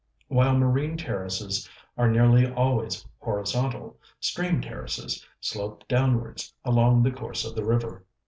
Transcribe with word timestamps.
While 0.29 0.57
marine 0.57 0.97
terraces 0.97 1.69
are 1.95 2.07
nearly 2.09 2.51
always 2.51 3.05
horizontal, 3.19 3.99
stream 4.19 4.59
terraces 4.59 5.23
slope 5.39 5.87
downwards 5.87 6.51
along 6.65 7.03
the 7.03 7.11
course 7.11 7.45
of 7.45 7.53
the 7.55 7.63
river. 7.63 8.03